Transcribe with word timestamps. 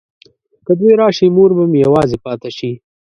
که 0.65 0.71
دوی 0.79 0.93
راشي 1.01 1.27
مور 1.35 1.49
به 1.57 1.63
مې 1.71 1.79
یوازې 1.85 2.17
پاته 2.25 2.49
شي. 2.57 2.71